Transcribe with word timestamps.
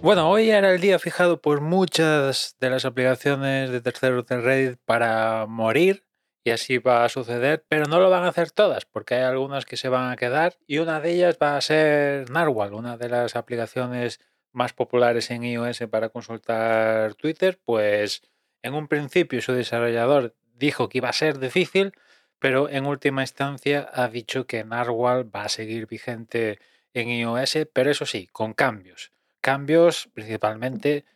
Bueno, 0.00 0.30
hoy 0.30 0.50
era 0.50 0.72
el 0.72 0.80
día 0.80 1.00
fijado 1.00 1.40
por 1.40 1.60
muchas 1.60 2.56
de 2.60 2.70
las 2.70 2.84
aplicaciones 2.84 3.70
de 3.70 3.80
terceros 3.80 4.24
de 4.26 4.40
Reddit 4.40 4.78
para 4.84 5.44
morir 5.46 6.04
y 6.44 6.50
así 6.50 6.78
va 6.78 7.04
a 7.04 7.08
suceder, 7.08 7.64
pero 7.68 7.86
no 7.86 7.98
lo 7.98 8.08
van 8.08 8.22
a 8.22 8.28
hacer 8.28 8.52
todas 8.52 8.84
porque 8.84 9.16
hay 9.16 9.22
algunas 9.22 9.66
que 9.66 9.76
se 9.76 9.88
van 9.88 10.12
a 10.12 10.16
quedar 10.16 10.56
y 10.68 10.78
una 10.78 11.00
de 11.00 11.14
ellas 11.14 11.36
va 11.42 11.56
a 11.56 11.60
ser 11.60 12.30
Narwhal, 12.30 12.74
una 12.74 12.96
de 12.96 13.08
las 13.08 13.34
aplicaciones 13.34 14.20
más 14.52 14.72
populares 14.72 15.32
en 15.32 15.42
iOS 15.42 15.80
para 15.90 16.10
consultar 16.10 17.16
Twitter, 17.16 17.60
pues 17.64 18.22
en 18.62 18.74
un 18.74 18.86
principio 18.86 19.42
su 19.42 19.52
desarrollador 19.52 20.36
dijo 20.54 20.88
que 20.88 20.98
iba 20.98 21.08
a 21.08 21.12
ser 21.12 21.40
difícil, 21.40 21.92
pero 22.38 22.68
en 22.68 22.86
última 22.86 23.22
instancia 23.22 23.90
ha 23.92 24.06
dicho 24.06 24.46
que 24.46 24.62
Narwhal 24.62 25.34
va 25.34 25.42
a 25.42 25.48
seguir 25.48 25.88
vigente 25.88 26.60
en 26.94 27.08
iOS, 27.08 27.66
pero 27.72 27.90
eso 27.90 28.06
sí, 28.06 28.28
con 28.28 28.54
cambios. 28.54 29.12
Cambios 29.48 30.10
principalmente 30.12 31.06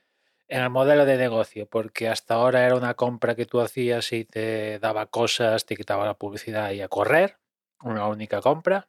en 0.48 0.62
el 0.62 0.70
modelo 0.70 1.04
de 1.04 1.18
negocio, 1.18 1.66
porque 1.66 2.08
hasta 2.08 2.32
ahora 2.32 2.64
era 2.64 2.76
una 2.76 2.94
compra 2.94 3.34
que 3.34 3.44
tú 3.44 3.60
hacías 3.60 4.10
y 4.14 4.24
te 4.24 4.78
daba 4.78 5.04
cosas, 5.04 5.66
te 5.66 5.76
quitaba 5.76 6.06
la 6.06 6.14
publicidad 6.14 6.70
y 6.70 6.80
a 6.80 6.88
correr, 6.88 7.36
una 7.82 8.08
única 8.08 8.40
compra, 8.40 8.88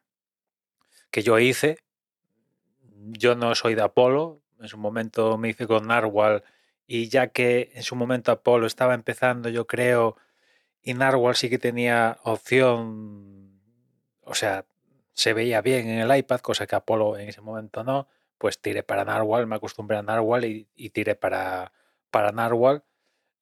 que 1.10 1.22
yo 1.22 1.38
hice. 1.38 1.76
Yo 3.18 3.34
no 3.34 3.54
soy 3.54 3.74
de 3.74 3.82
Apolo, 3.82 4.40
en 4.60 4.68
su 4.68 4.78
momento 4.78 5.36
me 5.36 5.50
hice 5.50 5.66
con 5.66 5.88
Narwhal 5.88 6.42
y 6.86 7.10
ya 7.10 7.26
que 7.26 7.70
en 7.74 7.82
su 7.82 7.96
momento 7.96 8.32
Apolo 8.32 8.66
estaba 8.66 8.94
empezando, 8.94 9.50
yo 9.50 9.66
creo, 9.66 10.16
y 10.80 10.94
Narwhal 10.94 11.36
sí 11.36 11.50
que 11.50 11.58
tenía 11.58 12.16
opción, 12.22 13.60
o 14.22 14.34
sea, 14.34 14.64
se 15.12 15.34
veía 15.34 15.60
bien 15.60 15.86
en 15.86 15.98
el 15.98 16.16
iPad, 16.16 16.40
cosa 16.40 16.66
que 16.66 16.76
Apolo 16.76 17.18
en 17.18 17.28
ese 17.28 17.42
momento 17.42 17.84
no, 17.84 18.08
pues 18.38 18.60
tiré 18.60 18.82
para 18.82 19.04
Narwhal, 19.04 19.46
me 19.46 19.56
acostumbré 19.56 19.96
a 19.96 20.02
Narwhal 20.02 20.44
y, 20.44 20.68
y 20.74 20.90
tiré 20.90 21.14
para, 21.14 21.72
para 22.10 22.32
Narwhal, 22.32 22.84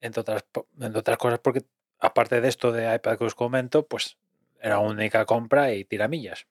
entre 0.00 0.20
otras, 0.20 0.44
entre 0.80 1.00
otras 1.00 1.18
cosas 1.18 1.38
porque 1.38 1.64
aparte 1.98 2.40
de 2.40 2.48
esto 2.48 2.72
de 2.72 2.94
iPad 2.94 3.18
que 3.18 3.24
os 3.24 3.34
comento, 3.34 3.86
pues 3.86 4.16
era 4.60 4.78
única 4.78 5.24
compra 5.24 5.72
y 5.72 5.84
tiramillas. 5.84 6.46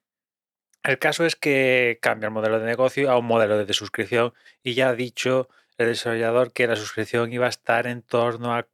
El 0.82 0.98
caso 0.98 1.24
es 1.24 1.36
que 1.36 1.98
cambia 2.02 2.26
el 2.26 2.32
modelo 2.32 2.58
de 2.58 2.66
negocio 2.66 3.10
a 3.10 3.18
un 3.18 3.26
modelo 3.26 3.64
de 3.64 3.72
suscripción 3.72 4.34
y 4.64 4.74
ya 4.74 4.88
ha 4.88 4.94
dicho 4.94 5.48
el 5.78 5.86
desarrollador 5.86 6.52
que 6.52 6.66
la 6.66 6.76
suscripción 6.76 7.32
iba 7.32 7.46
a 7.46 7.50
estar 7.50 7.86
en 7.86 8.02
torno 8.02 8.54
a 8.54 8.66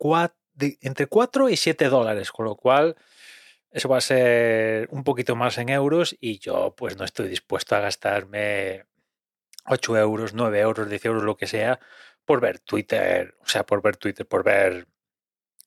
entre 0.81 1.07
4 1.07 1.49
y 1.51 1.57
7 1.57 1.89
dólares, 1.89 2.33
con 2.33 2.47
lo 2.47 2.57
cual 2.57 2.97
eso 3.71 3.89
va 3.89 3.99
a 3.99 4.01
ser 4.01 4.89
un 4.91 5.05
poquito 5.05 5.37
más 5.37 5.59
en 5.59 5.69
euros 5.69 6.17
y 6.21 6.39
yo 6.39 6.75
pues 6.77 6.97
no 6.97 7.05
estoy 7.05 7.29
dispuesto 7.29 7.77
a 7.77 7.81
gastarme 7.81 8.85
8 9.69 9.97
euros, 9.99 10.35
9 10.35 10.61
euros, 10.61 10.89
10 10.89 11.05
euros, 11.07 11.23
lo 11.23 11.37
que 11.37 11.47
sea, 11.47 11.81
por 12.25 12.41
ver 12.41 12.59
Twitter, 12.61 13.37
o 13.41 13.49
sea, 13.49 13.65
por 13.65 13.83
ver 13.83 13.97
Twitter, 13.97 14.27
por 14.27 14.45
ver 14.45 14.87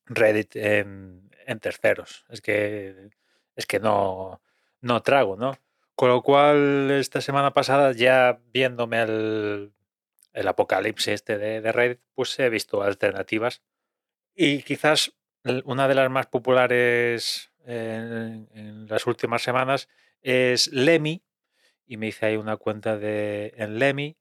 Reddit 0.05 0.55
en, 0.55 1.30
terceros. 1.59 2.25
Es 2.30 2.41
que, 2.41 3.09
es 3.55 3.66
que 3.66 3.80
no, 3.80 4.41
no 4.81 5.02
trago, 5.03 5.35
¿no? 5.35 5.58
Con 5.95 6.09
lo 6.09 6.21
cual, 6.21 6.91
esta 6.91 7.21
semana 7.21 7.53
pasada, 7.53 7.91
ya 7.91 8.39
viéndome 8.53 9.02
el, 9.02 9.73
el 10.33 10.47
apocalipsis 10.47 11.09
este 11.09 11.38
de, 11.38 11.61
de 11.61 11.71
Reddit, 11.71 11.99
pues 12.15 12.39
he 12.39 12.49
visto 12.49 12.81
alternativas. 12.81 13.61
Y 14.33 14.63
quizás 14.63 15.13
una 15.65 15.88
de 15.88 15.95
las 15.95 16.09
más 16.09 16.27
populares 16.27 17.52
en, 17.65 18.87
las 18.87 19.08
últimas 19.08 19.42
semanas 19.42 19.87
es 20.21 20.71
Lemmy, 20.71 21.23
y 21.91 21.97
me 21.97 22.07
hice 22.07 22.25
ahí 22.25 22.37
una 22.37 22.55
cuenta 22.55 22.97
de, 22.97 23.53
en 23.57 23.77
Lemmy. 23.77 24.17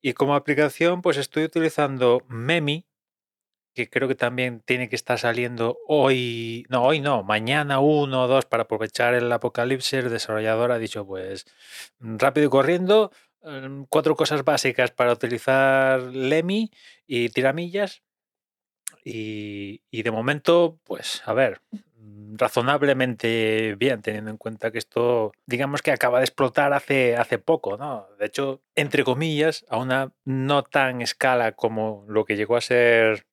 Y 0.00 0.14
como 0.14 0.34
aplicación, 0.34 1.02
pues 1.02 1.18
estoy 1.18 1.44
utilizando 1.44 2.22
Memi, 2.28 2.86
que 3.74 3.90
creo 3.90 4.08
que 4.08 4.14
también 4.14 4.62
tiene 4.64 4.88
que 4.88 4.96
estar 4.96 5.18
saliendo 5.18 5.76
hoy, 5.86 6.64
no, 6.70 6.82
hoy 6.82 7.00
no, 7.00 7.22
mañana 7.22 7.78
uno 7.78 8.22
o 8.22 8.26
dos 8.26 8.46
para 8.46 8.62
aprovechar 8.62 9.12
el 9.12 9.30
apocalipsis. 9.30 9.92
El 9.92 10.08
desarrollador 10.08 10.72
ha 10.72 10.78
dicho, 10.78 11.06
pues, 11.06 11.44
rápido 11.98 12.46
y 12.46 12.50
corriendo, 12.50 13.12
em, 13.42 13.84
cuatro 13.90 14.16
cosas 14.16 14.42
básicas 14.42 14.90
para 14.90 15.12
utilizar 15.12 16.00
Lemmy 16.00 16.70
y 17.06 17.28
tiramillas. 17.28 18.02
Y, 19.04 19.82
y 19.90 20.02
de 20.04 20.10
momento, 20.10 20.80
pues, 20.84 21.22
a 21.26 21.34
ver, 21.34 21.60
razonablemente 22.36 23.74
bien, 23.76 24.02
teniendo 24.02 24.30
en 24.30 24.36
cuenta 24.36 24.70
que 24.70 24.78
esto, 24.78 25.32
digamos 25.46 25.82
que 25.82 25.92
acaba 25.92 26.18
de 26.18 26.24
explotar 26.24 26.72
hace, 26.72 27.16
hace 27.16 27.38
poco, 27.38 27.76
¿no? 27.76 28.06
De 28.18 28.26
hecho, 28.26 28.62
entre 28.74 29.04
comillas, 29.04 29.64
a 29.68 29.78
una 29.78 30.12
no 30.24 30.62
tan 30.62 31.02
escala 31.02 31.52
como 31.52 32.04
lo 32.08 32.24
que 32.24 32.36
llegó 32.36 32.56
a 32.56 32.60
ser 32.60 33.26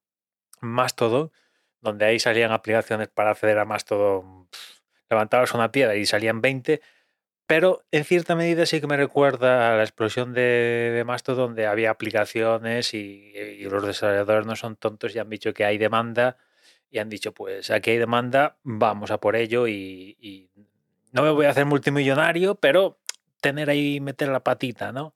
Mastodon, 0.62 1.32
donde 1.82 2.06
ahí 2.06 2.20
salían 2.20 2.52
aplicaciones 2.52 3.08
para 3.08 3.32
acceder 3.32 3.60
a 3.60 3.66
Mastodon, 3.66 4.50
levantabas 5.10 5.54
una 5.54 5.72
piedra 5.72 5.96
y 5.96 6.06
salían 6.06 6.42
20, 6.42 6.82
pero 7.46 7.86
en 7.92 8.04
cierta 8.04 8.36
medida 8.36 8.66
sí 8.66 8.82
que 8.82 8.88
me 8.88 8.98
recuerda 8.98 9.74
a 9.74 9.78
la 9.78 9.84
explosión 9.84 10.34
de, 10.34 10.92
de 10.96 11.04
Mastodon, 11.06 11.48
donde 11.50 11.66
había 11.66 11.92
aplicaciones 11.92 12.94
y, 12.94 13.32
y 13.36 13.64
los 13.64 13.86
desarrolladores 13.86 14.46
no 14.46 14.56
son 14.56 14.76
tontos 14.76 15.16
y 15.16 15.20
han 15.20 15.30
dicho 15.30 15.54
que 15.54 15.64
hay 15.64 15.78
demanda 15.78 16.38
y 16.90 17.00
han 17.00 17.10
dicho, 17.10 17.34
pues 17.34 17.70
aquí 17.70 17.92
hay 17.92 17.98
demanda, 17.98 18.58
vamos 18.64 19.12
a 19.12 19.20
por 19.20 19.36
ello 19.36 19.68
y, 19.68 20.50
no 21.12 21.24
me 21.24 21.32
voy 21.32 21.46
a 21.46 21.50
hacer 21.50 21.66
multimillonario, 21.66 22.56
pero 22.56 23.00
tener 23.42 23.70
ahí, 23.70 24.00
meter 24.00 24.28
la 24.28 24.44
patita, 24.44 24.92
¿no? 24.92 25.16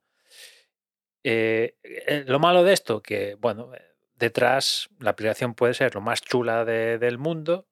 Eh, 1.24 1.76
eh, 1.84 2.24
lo 2.28 2.40
malo 2.40 2.64
de 2.64 2.74
esto, 2.74 3.02
que, 3.02 3.36
bueno, 3.36 3.72
detrás 4.16 4.90
la 5.00 5.12
aplicación 5.12 5.54
puede 5.54 5.74
ser 5.74 5.94
lo 5.94 6.02
más 6.02 6.22
chula 6.22 6.66
del 6.66 7.18
mundo, 7.18 7.68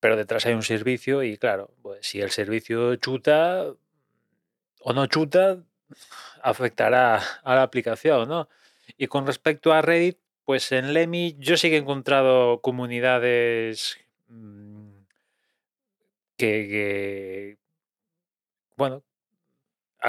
pero 0.00 0.16
detrás 0.16 0.46
hay 0.46 0.54
un 0.54 0.62
servicio 0.62 1.22
y 1.22 1.38
claro, 1.38 1.74
pues 1.82 2.06
si 2.06 2.20
el 2.20 2.30
servicio 2.30 2.96
chuta 2.96 3.72
o 4.80 4.92
no 4.92 5.06
chuta, 5.06 5.62
afectará 6.42 7.20
a 7.42 7.54
la 7.54 7.62
aplicación, 7.62 8.28
¿no? 8.28 8.48
Y 8.96 9.06
con 9.08 9.26
respecto 9.26 9.72
a 9.72 9.82
Reddit, 9.82 10.18
pues 10.46 10.70
en 10.70 10.94
Lemmy 10.94 11.36
yo 11.40 11.56
sí 11.56 11.68
que 11.68 11.76
he 11.76 11.80
encontrado 11.80 12.60
comunidades 12.62 13.98
mm, 14.28 14.90
que, 16.36 17.58
bueno, 18.76 19.02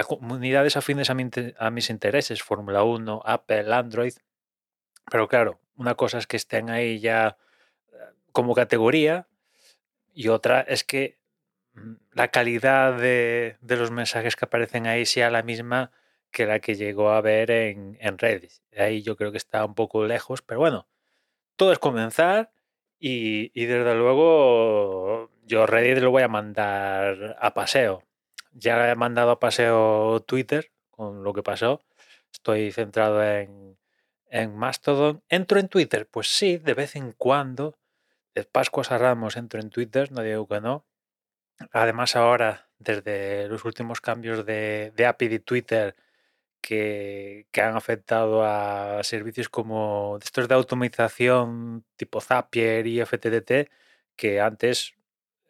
comunidades 0.07 0.77
afines 0.77 1.09
a, 1.09 1.15
a 1.57 1.71
mis 1.71 1.89
intereses, 1.89 2.43
Fórmula 2.43 2.83
1, 2.83 3.23
Apple, 3.25 3.73
Android, 3.73 4.13
pero 5.09 5.27
claro, 5.27 5.59
una 5.75 5.95
cosa 5.95 6.19
es 6.19 6.27
que 6.27 6.37
estén 6.37 6.69
ahí 6.69 6.99
ya 6.99 7.37
eh, 7.91 7.95
como 8.31 8.53
categoría 8.53 9.27
y 10.13 10.27
otra 10.27 10.61
es 10.61 10.83
que 10.83 11.17
mm, 11.73 11.93
la 12.11 12.27
calidad 12.27 12.95
de, 12.99 13.57
de 13.61 13.75
los 13.75 13.89
mensajes 13.89 14.35
que 14.35 14.45
aparecen 14.45 14.85
ahí 14.85 15.07
sea 15.07 15.31
la 15.31 15.41
misma 15.41 15.91
que 16.31 16.45
la 16.45 16.59
que 16.59 16.75
llegó 16.75 17.11
a 17.11 17.21
ver 17.21 17.51
en, 17.51 17.97
en 17.99 18.17
Reddit. 18.17 18.51
Ahí 18.77 19.01
yo 19.01 19.15
creo 19.15 19.31
que 19.31 19.37
está 19.37 19.65
un 19.65 19.75
poco 19.75 20.05
lejos, 20.05 20.41
pero 20.41 20.59
bueno, 20.59 20.87
todo 21.55 21.71
es 21.71 21.79
comenzar 21.79 22.51
y, 22.99 23.65
desde 23.65 23.95
luego 23.95 25.29
yo 25.45 25.65
Reddit 25.65 25.99
lo 25.99 26.11
voy 26.11 26.23
a 26.23 26.27
mandar 26.27 27.37
a 27.39 27.53
paseo. 27.53 28.03
Ya 28.53 28.91
he 28.91 28.95
mandado 28.95 29.31
a 29.31 29.39
paseo 29.39 30.21
Twitter 30.21 30.71
con 30.89 31.23
lo 31.23 31.33
que 31.33 31.43
pasó. 31.43 31.81
Estoy 32.31 32.71
centrado 32.71 33.23
en, 33.23 33.77
en 34.29 34.55
Mastodon. 34.55 35.23
¿Entro 35.29 35.59
en 35.59 35.69
Twitter? 35.69 36.07
Pues 36.09 36.27
sí, 36.27 36.57
de 36.57 36.73
vez 36.73 36.95
en 36.95 37.11
cuando. 37.11 37.77
De 38.33 38.43
Pascuas 38.43 38.91
a 38.91 38.97
Ramos 38.97 39.35
entro 39.37 39.59
en 39.59 39.69
Twitter, 39.69 40.11
no 40.11 40.21
digo 40.21 40.47
que 40.47 40.61
no. 40.61 40.85
Además 41.71 42.15
ahora, 42.15 42.69
desde 42.77 43.47
los 43.47 43.65
últimos 43.65 44.01
cambios 44.01 44.45
de, 44.45 44.91
de 44.95 45.05
API 45.07 45.27
de 45.27 45.39
Twitter, 45.39 45.95
que, 46.61 47.47
han 47.55 47.75
afectado 47.75 48.43
a 48.43 49.03
servicios 49.03 49.49
como 49.49 50.19
estos 50.21 50.47
de 50.47 50.55
automatización 50.55 51.85
tipo 51.95 52.21
Zapier 52.21 52.87
y 52.87 53.03
FTDT, 53.03 53.69
que 54.15 54.41
antes 54.41 54.95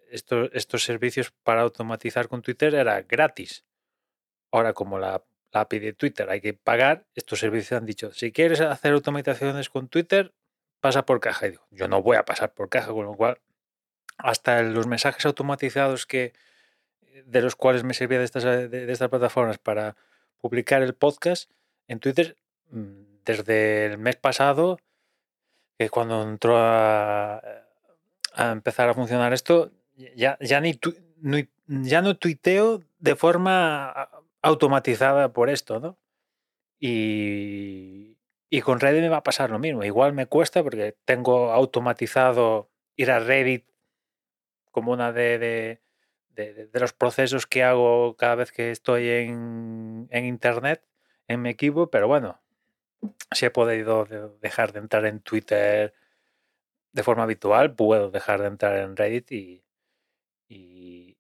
estos, 0.10 0.50
estos 0.54 0.84
servicios 0.84 1.32
para 1.44 1.62
automatizar 1.62 2.28
con 2.28 2.42
Twitter 2.42 2.76
era 2.76 3.02
gratis. 3.02 3.66
Ahora, 4.52 4.74
como 4.74 5.00
la, 5.00 5.24
API 5.54 5.80
de 5.80 5.94
Twitter 5.94 6.30
hay 6.30 6.42
que 6.42 6.54
pagar, 6.54 7.08
estos 7.16 7.40
servicios 7.40 7.80
han 7.80 7.86
dicho, 7.86 8.12
si 8.12 8.32
quieres 8.32 8.62
hacer 8.62 8.94
automatizaciones 8.94 9.70
con 9.70 9.88
Twitter, 9.88 10.34
pasa 10.80 11.06
por 11.06 11.20
caja. 11.20 11.48
Y 11.48 11.52
digo, 11.52 11.68
yo 11.72 11.88
no 11.88 12.02
voy 12.02 12.18
a 12.18 12.26
pasar 12.26 12.54
por 12.54 12.70
caja, 12.70 12.92
con 12.92 13.06
lo 13.06 13.16
cual, 13.16 13.40
hasta 14.18 14.62
los 14.62 14.88
mensajes 14.88 15.26
automatizados 15.26 16.06
que 16.06 16.34
de 17.26 17.42
los 17.42 17.56
cuales 17.56 17.84
me 17.84 17.94
servía 17.94 18.22
estas, 18.22 18.44
de 18.44 18.92
estas 18.92 19.10
plataformas 19.10 19.58
para 19.58 19.96
publicar 20.42 20.82
el 20.82 20.94
podcast 20.94 21.52
en 21.88 22.00
Twitter 22.00 22.38
mm, 22.72 23.24
desde 23.26 23.86
el 23.86 23.98
mes 23.98 24.16
pasado, 24.16 24.80
que 25.78 25.90
cuando 25.90 26.24
entró 26.24 26.56
a, 26.58 27.42
empezar 28.38 28.90
a 28.90 28.94
funcionar 28.94 29.34
esto, 29.34 29.72
ya, 30.16 30.38
ya, 30.42 30.62
ni 30.62 30.80
ya 31.68 32.02
no 32.02 32.18
tuiteo 32.18 32.84
de 33.00 33.16
forma 33.16 34.10
automatizada 34.42 35.34
por 35.34 35.50
esto, 35.50 35.80
¿no? 35.80 35.98
Y, 36.80 38.18
Y 38.50 38.62
con 38.62 38.80
Reddit 38.80 39.02
me 39.02 39.10
va 39.10 39.18
a 39.18 39.24
pasar 39.24 39.50
lo 39.50 39.60
mismo. 39.60 39.84
Igual 39.84 40.14
me 40.14 40.28
cuesta 40.28 40.64
porque 40.64 40.96
tengo 41.06 41.52
automatizado 41.52 42.70
ir 42.96 43.12
a 43.12 43.20
Reddit 43.20 43.66
como 44.72 44.92
una 44.92 45.12
de, 45.12 45.40
de, 45.40 45.82
de, 46.38 46.70
los 46.80 46.94
procesos 46.94 47.48
que 47.48 47.64
hago 47.64 48.16
cada 48.16 48.36
vez 48.36 48.52
que 48.52 48.72
estoy 48.72 49.10
en, 49.10 50.08
en 50.12 50.26
Internet, 50.26 50.84
en 51.28 51.42
mi 51.42 51.50
equipo, 51.50 51.90
pero 51.90 52.08
bueno, 52.08 52.40
si 53.32 53.46
he 53.46 53.50
podido 53.52 54.06
dejar 54.42 54.74
de 54.74 54.80
entrar 54.80 55.06
en 55.06 55.20
Twitter 55.20 55.94
de 56.94 57.04
forma 57.04 57.24
habitual, 57.24 57.76
puedo 57.76 58.12
dejar 58.12 58.42
de 58.42 58.48
entrar 58.48 58.78
en 58.78 58.96
Reddit 58.96 59.32
y, 59.32 59.64
y, 60.48 61.18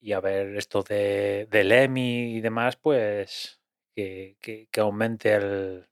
y 0.00 0.12
a 0.12 0.20
ver 0.20 0.56
esto 0.56 0.82
de, 0.82 1.46
del 1.50 1.72
EMI 1.72 2.36
y 2.36 2.40
demás, 2.40 2.76
pues 2.76 3.60
que, 3.94 4.36
que, 4.40 4.68
que 4.70 4.80
aumente 4.80 5.34
el 5.34 5.88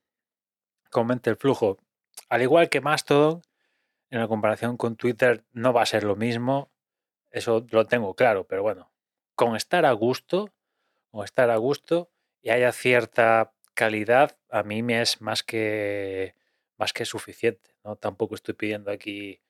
que 0.93 1.01
aumente 1.01 1.31
el 1.31 1.37
flujo. 1.37 1.79
Al 2.29 2.43
igual 2.43 2.69
que 2.69 2.81
Mastodon, 2.81 3.43
en 4.11 4.21
la 4.21 4.29
comparación 4.29 4.77
con 4.77 4.97
Twitter 4.97 5.45
no 5.53 5.73
va 5.73 5.83
a 5.83 5.87
ser 5.87 6.05
lo 6.05 6.15
mismo, 6.15 6.71
eso 7.35 7.67
lo 7.71 7.87
tengo 7.87 8.15
claro, 8.15 8.47
pero 8.47 8.63
bueno, 8.63 8.93
con 9.35 9.57
estar 9.57 9.85
a 9.85 9.93
gusto, 9.93 10.53
con 11.11 11.25
estar 11.25 11.51
a 11.51 11.57
gusto 11.57 12.11
y 12.41 12.51
haya 12.51 12.71
cierta 12.73 13.53
calidad, 13.75 14.39
a 14.51 14.63
mí 14.63 14.83
me 14.83 15.03
es 15.03 15.21
más 15.21 15.43
que 15.43 16.35
más 16.77 16.93
que 16.93 17.05
suficiente. 17.05 17.71
¿no? 17.85 17.97
Tampoco 17.97 18.35
estoy 18.37 18.55
pidiendo 18.55 18.91
aquí 18.91 19.41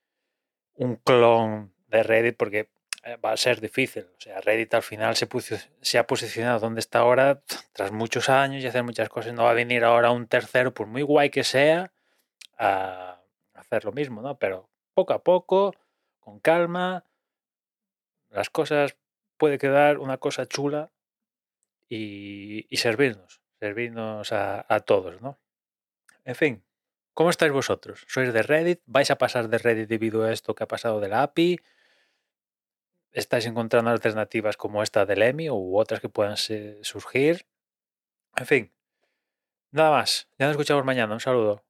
un 0.75 0.97
clon 0.97 1.75
de 1.89 2.03
Reddit 2.03 2.37
porque 2.37 2.71
eh, 3.05 3.17
va 3.17 3.33
a 3.33 3.37
ser 3.37 3.61
difícil. 3.61 4.05
O 4.17 4.21
sea, 4.21 4.41
Reddit 4.41 4.73
al 4.75 4.83
final 4.83 5.15
se, 5.17 5.27
puso, 5.27 5.57
se 5.81 5.99
ha 5.99 6.07
posicionado 6.07 6.61
donde 6.61 6.81
está 6.81 7.01
ahora 7.01 7.43
tras 7.73 7.93
muchos 7.93 8.29
años 8.31 8.65
y 8.65 8.67
hacer 8.67 8.83
muchas 8.83 9.09
cosas. 9.11 9.35
No 9.35 9.45
va 9.45 9.51
a 9.51 9.55
venir 9.55 9.85
ahora 9.85 10.11
un 10.11 10.27
tercero, 10.27 10.73
por 10.73 10.87
muy 10.87 11.03
guay 11.03 11.31
que 11.31 11.45
sea, 11.45 11.93
a 12.59 13.21
hacer 13.55 13.85
lo 13.85 13.93
mismo, 13.93 14.23
¿no? 14.23 14.39
Pero 14.39 14.71
poco 14.95 15.13
a 15.13 15.23
poco, 15.23 15.75
con 16.21 16.41
calma, 16.41 17.05
las 18.35 18.51
cosas 18.51 18.97
puede 19.37 19.59
quedar 19.59 19.99
una 19.99 20.19
cosa 20.19 20.47
chula 20.47 20.91
y, 21.89 22.67
servirnos, 22.77 23.41
servirnos 23.61 24.33
a, 24.33 24.67
a 24.69 24.81
todos, 24.81 25.23
¿no? 25.23 25.39
En 26.25 26.35
fin, 26.35 26.65
¿Cómo 27.15 27.31
estáis 27.31 27.53
vosotros? 27.53 28.05
¿Sois 28.09 28.33
de 28.33 28.43
Reddit? 28.43 28.81
¿Vais 28.87 29.09
a 29.13 29.19
pasar 29.19 29.49
de 29.49 29.59
Reddit 29.59 29.89
debido 29.89 30.25
a 30.25 30.33
esto 30.33 30.57
que 30.57 30.65
ha 30.65 30.67
pasado 30.67 30.99
de 30.99 31.09
la 31.09 31.23
API? 31.23 31.61
¿Estáis 33.13 33.47
encontrando 33.47 33.91
alternativas 33.91 34.57
como 34.57 34.83
esta 34.83 35.07
del 35.07 35.23
EMI 35.23 35.49
u 35.51 35.79
otras 35.79 36.01
que 36.01 36.09
puedan 36.09 36.37
surgir? 36.37 37.47
En 38.37 38.47
fin, 38.47 38.73
nada 39.71 39.93
más. 39.93 40.29
Ya 40.37 40.47
nos 40.47 40.55
escuchamos 40.55 40.85
mañana. 40.85 41.15
Un 41.15 41.21
saludo. 41.21 41.65